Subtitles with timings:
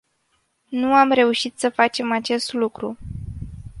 [0.69, 2.97] Nu am reușit să facem acest lucru.